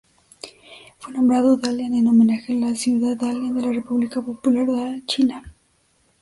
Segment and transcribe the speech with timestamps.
[0.97, 5.43] Fue nombrado Dalian en homenaje a la ciudad Dalian de la República Popular China.